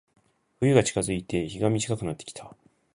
[0.59, 2.55] 冬が近づいて、日が短くなってきた。